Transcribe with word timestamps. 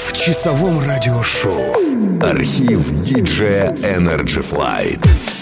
в 0.00 0.12
часовом 0.12 0.80
радиошоу. 0.80 1.74
Архив 2.22 2.90
диджея 2.90 3.70
Energy 3.82 4.42
Flight. 4.42 5.39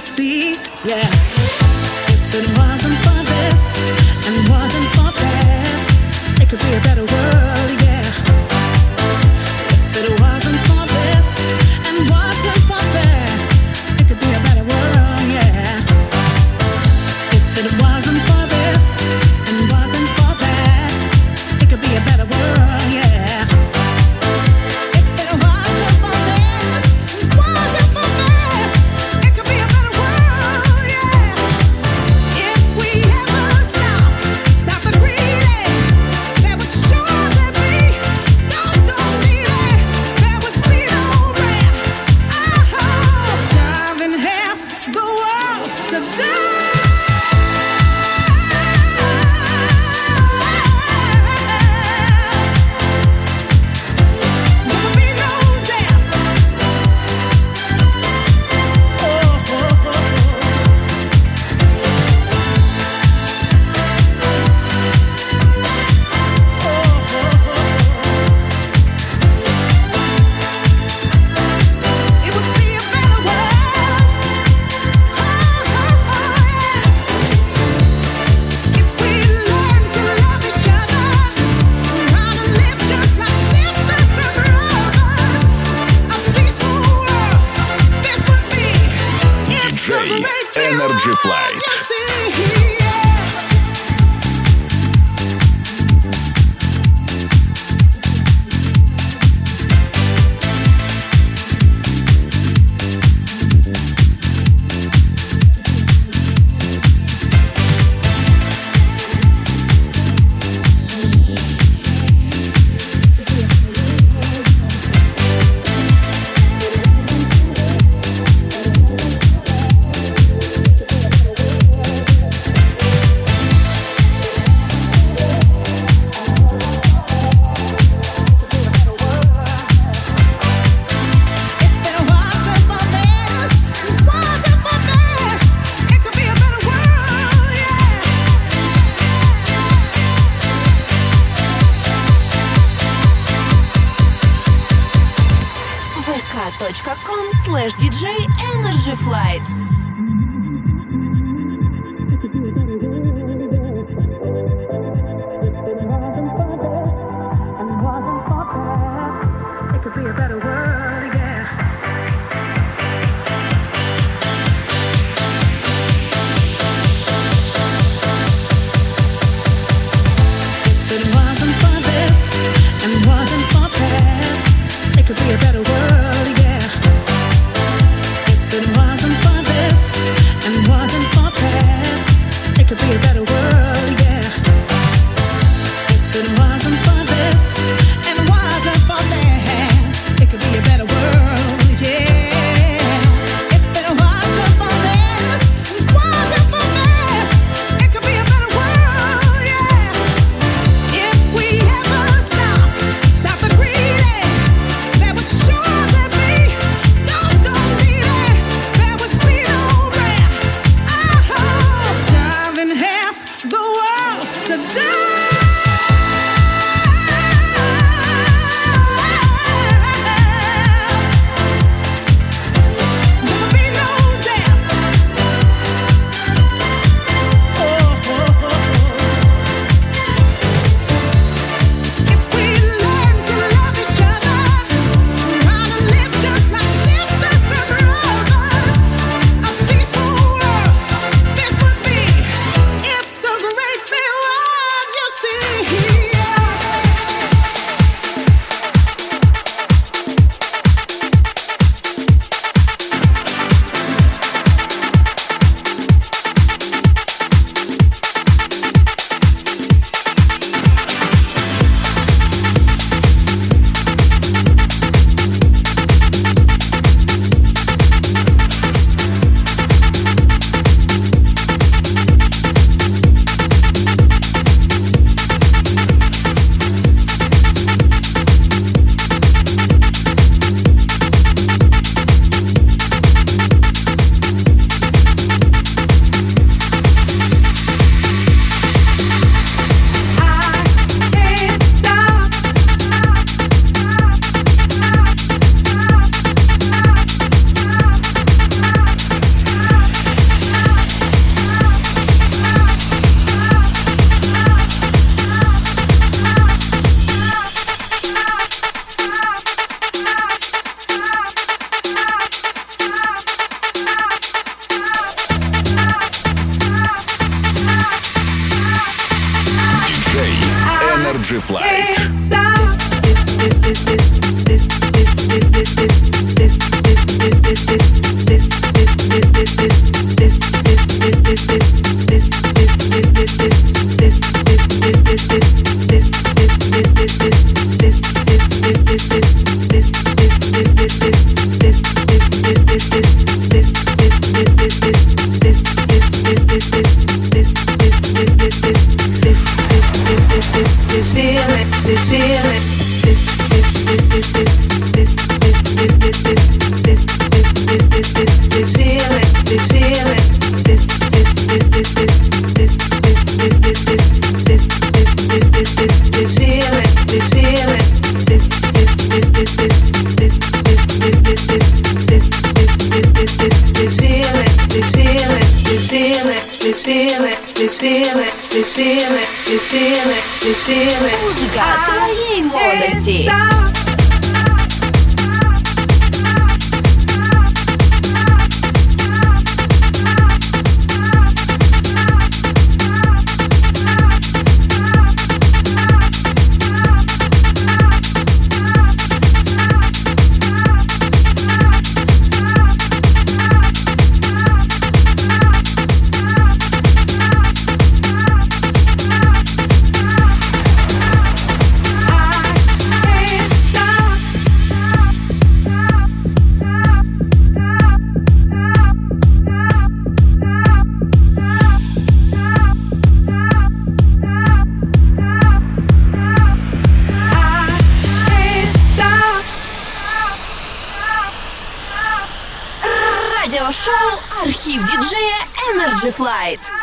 see, 0.00 0.56
yeah. 0.84 1.39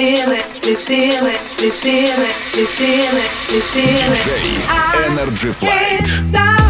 feeling, 0.00 0.40
this 0.62 0.86
feeling, 0.86 1.36
this 1.58 1.82
feeling, 1.82 2.32
this 2.54 2.76
feeling, 2.76 3.28
this 3.48 3.70
feeling. 3.70 5.18
Energy 5.18 5.52
Flight. 5.52 6.69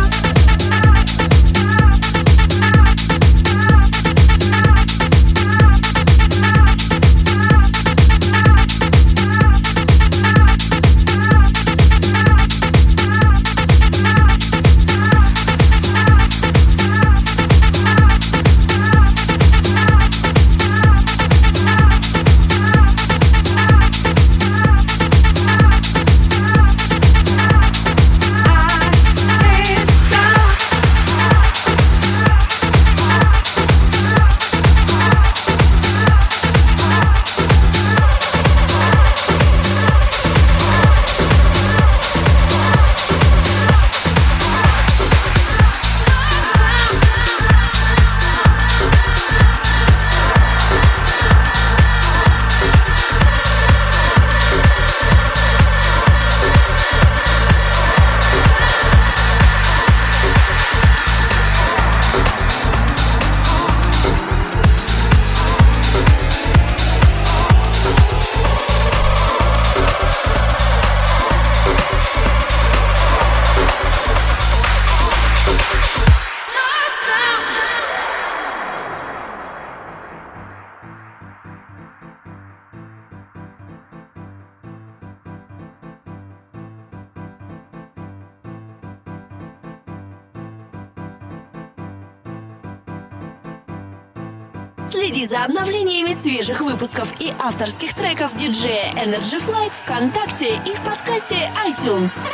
Авторских 97.40 97.94
треков 97.94 98.34
диджея 98.34 98.92
Energy 98.94 99.40
Flight 99.40 99.72
ВКонтакте 99.72 100.56
и 100.66 100.74
в 100.74 100.82
подкасте 100.82 101.50
iTunes. 101.66 102.26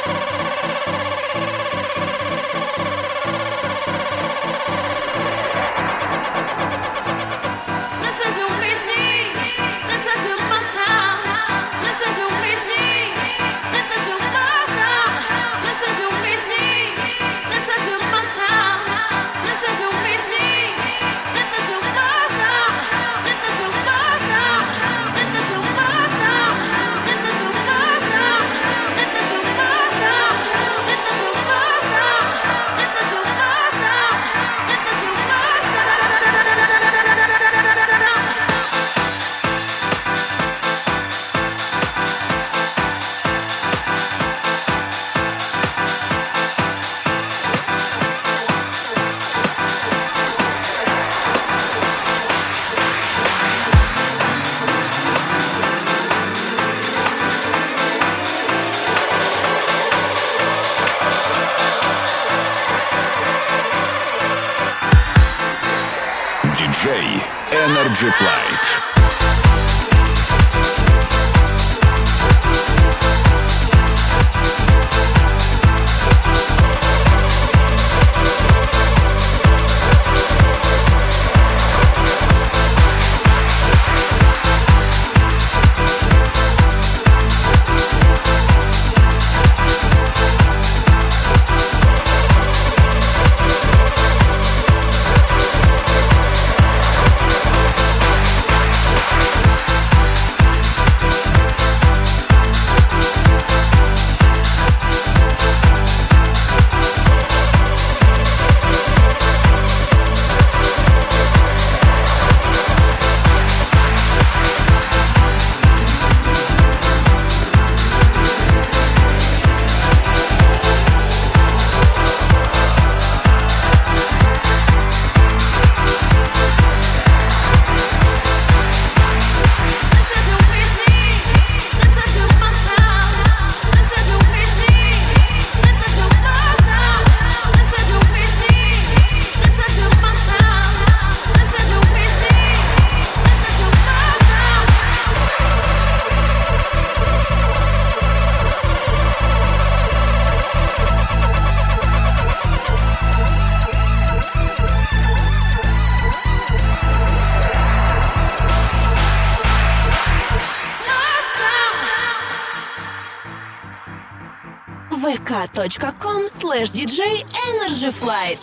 vk.com 165.45 166.29
slash 166.29 166.71
DJ 166.73 167.01
Energy 167.49 167.91
Flight. 167.91 168.41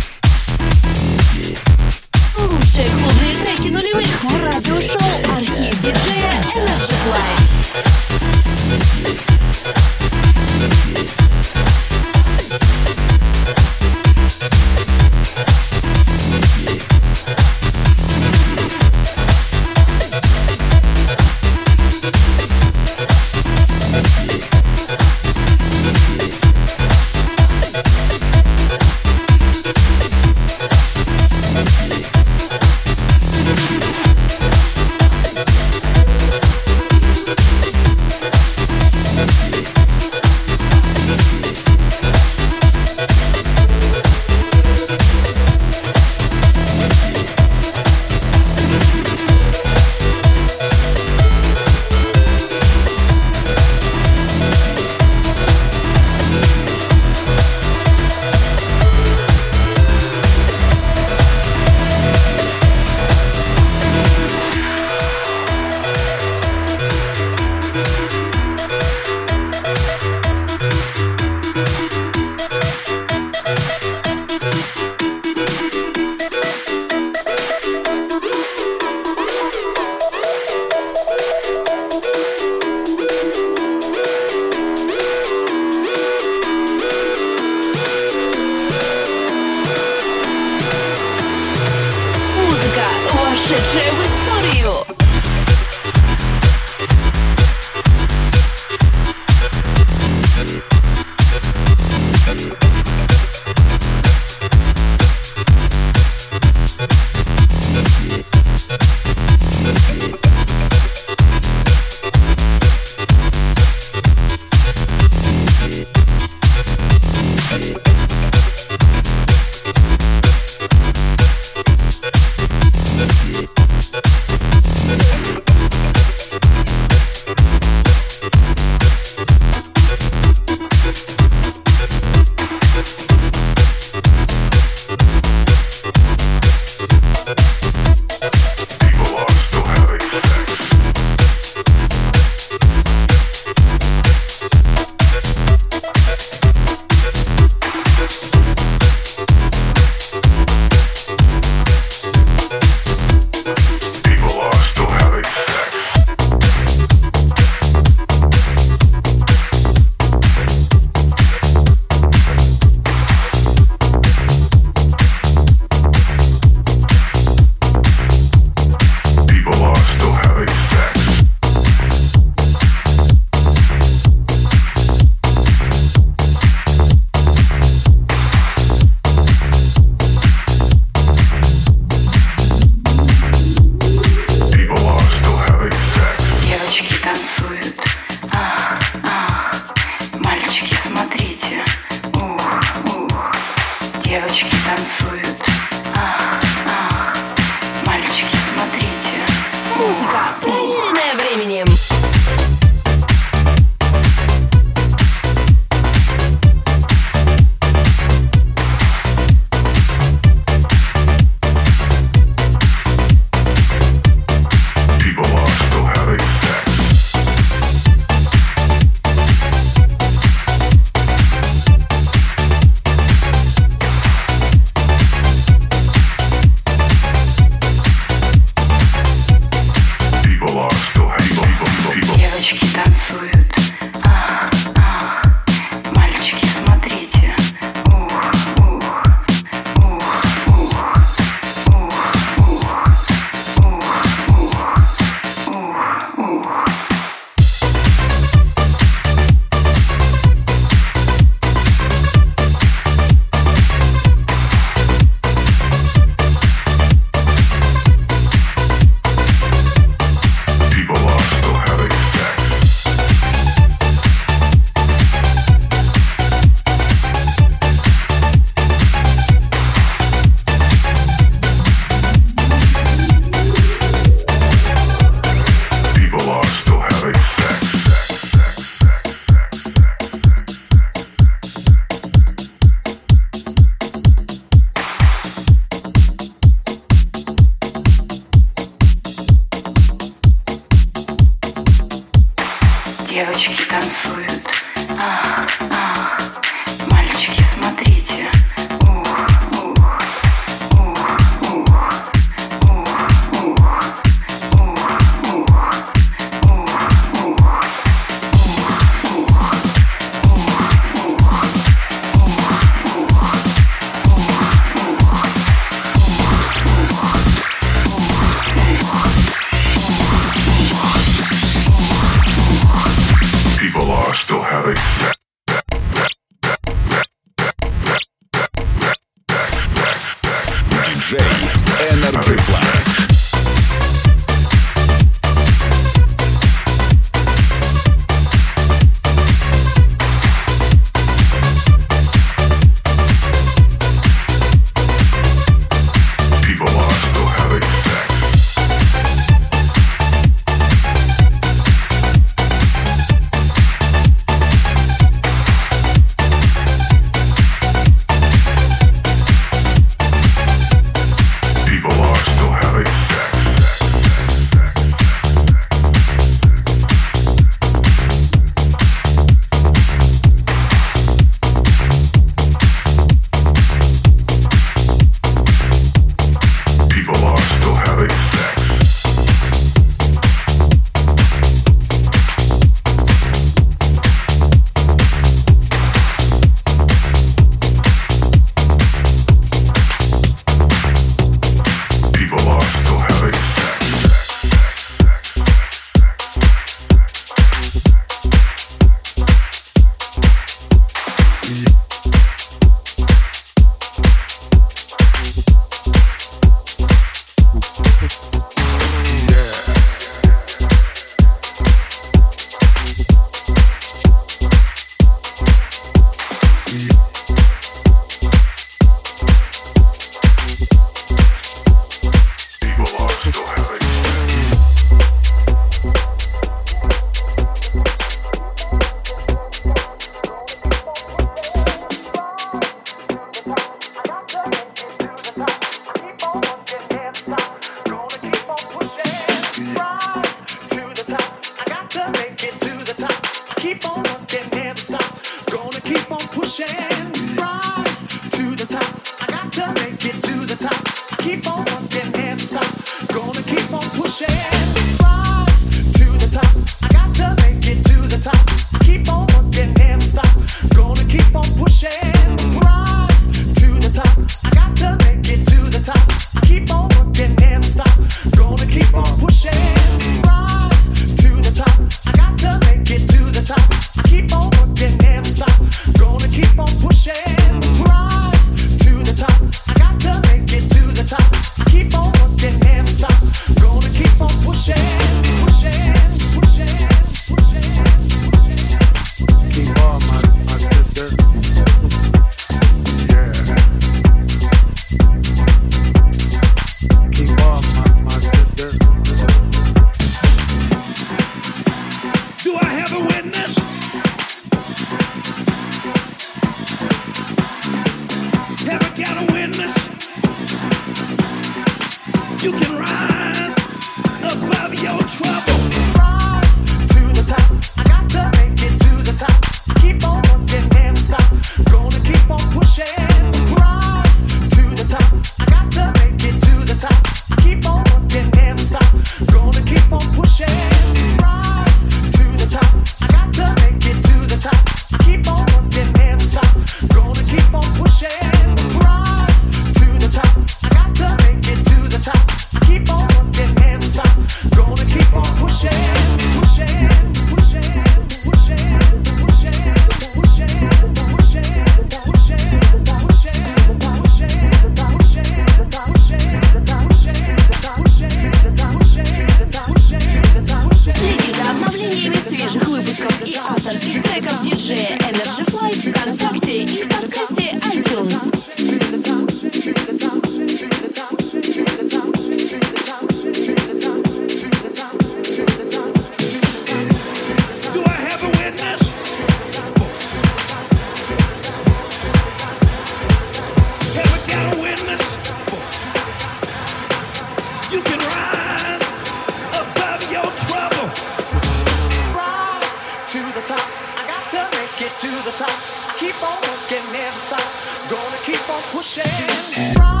the 595.31 595.43
top. 595.43 595.49
I 595.49 595.95
keep 595.99 596.15
on 596.23 596.37
working, 596.41 596.85
never 596.93 597.19
stop. 597.19 597.45
Gonna 597.89 598.17
keep 598.25 598.49
on 598.49 598.61
pushing. 598.71 600.00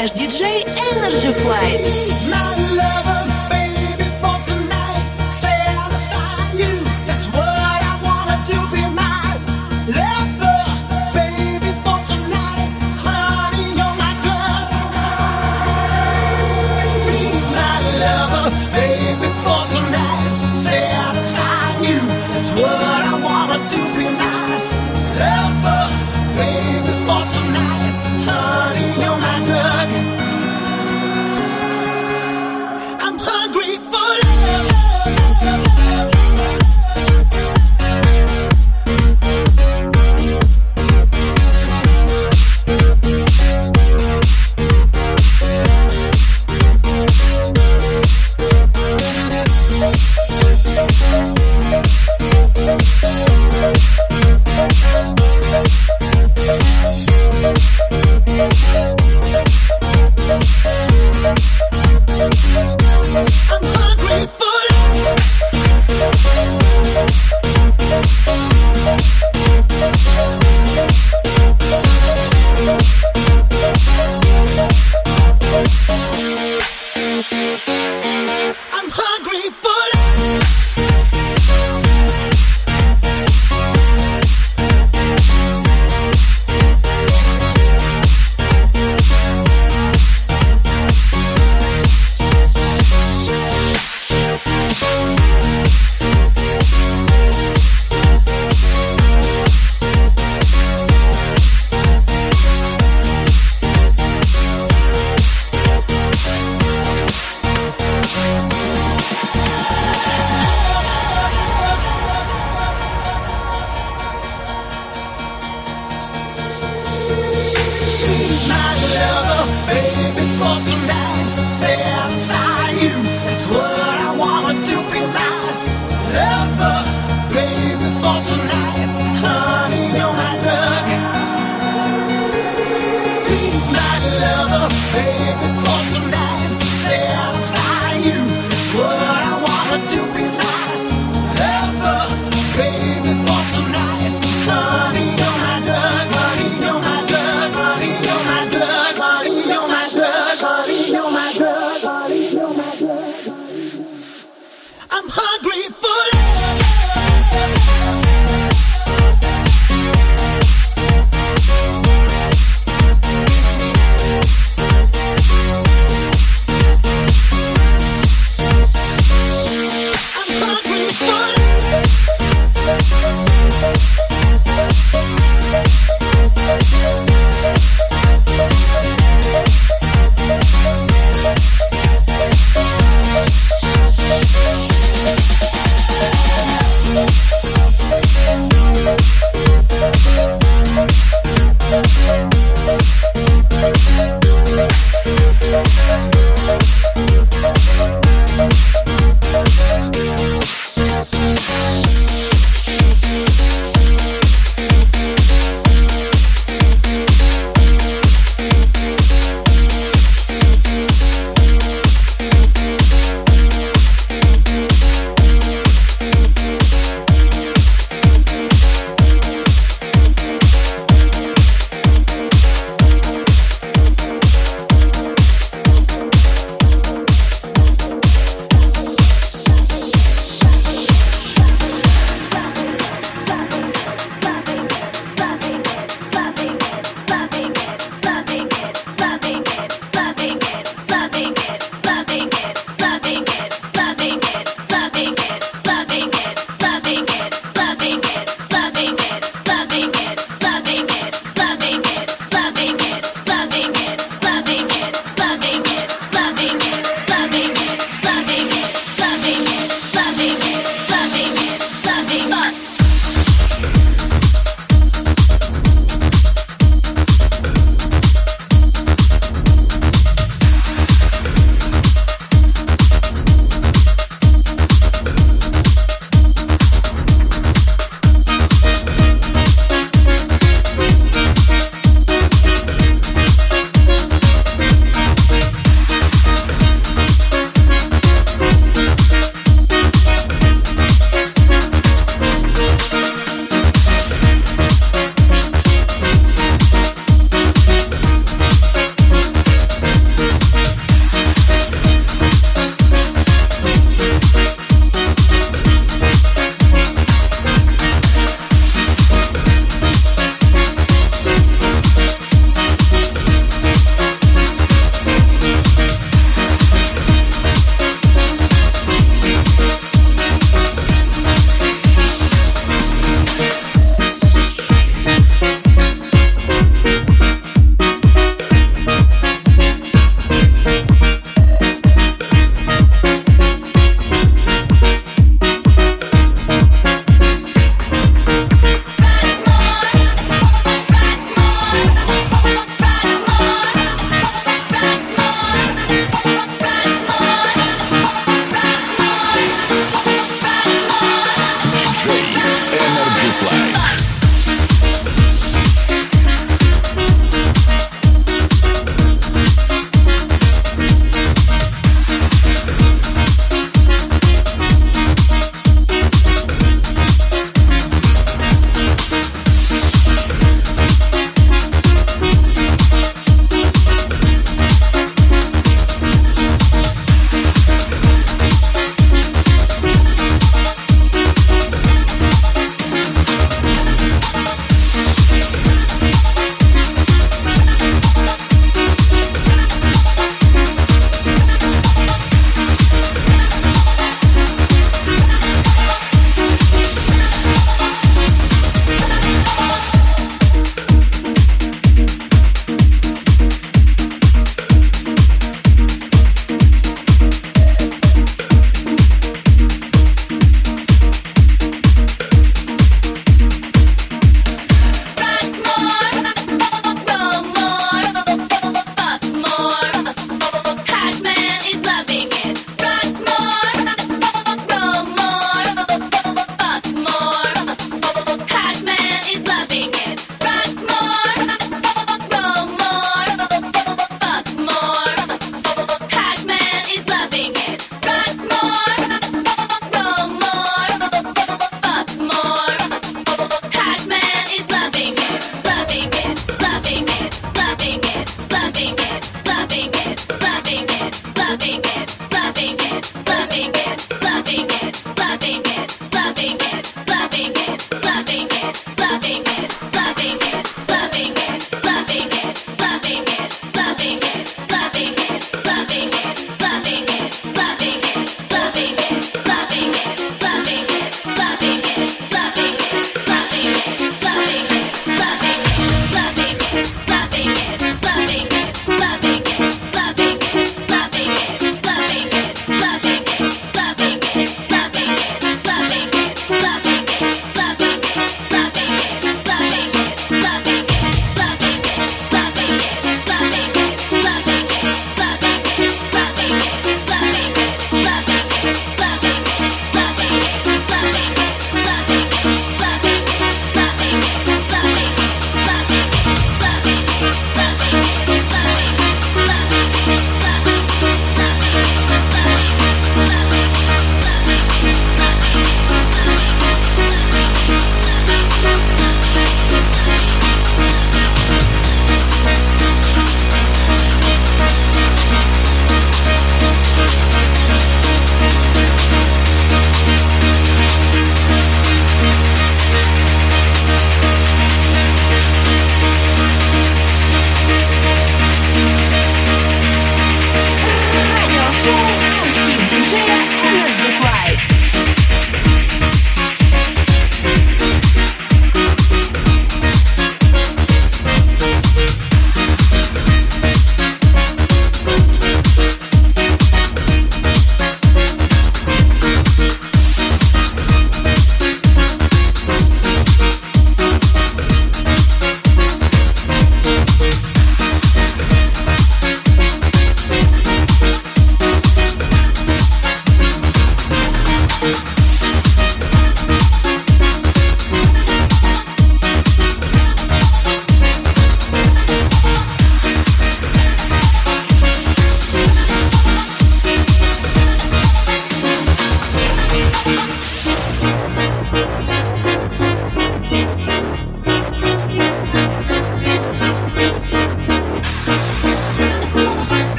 флеш-диджей 0.00 0.64
Energy 0.64 1.30
Flight. 1.30 1.89